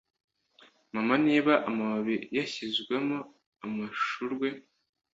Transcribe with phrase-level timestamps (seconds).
[0.93, 3.17] mama niba amababi yashizwemo
[3.65, 4.47] Amashurwe